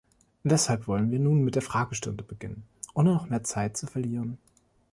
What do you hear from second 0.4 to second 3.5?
Deshalb wollen wir nun mit der Fragestunde beginnen, ohne noch mehr